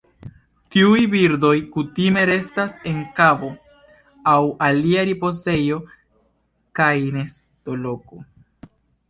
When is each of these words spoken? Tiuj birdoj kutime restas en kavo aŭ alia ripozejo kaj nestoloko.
Tiuj 0.75 1.01
birdoj 1.09 1.51
kutime 1.75 2.23
restas 2.29 2.73
en 2.91 2.97
kavo 3.19 3.51
aŭ 4.33 4.39
alia 4.69 5.05
ripozejo 5.11 5.79
kaj 6.81 6.91
nestoloko. 7.21 8.25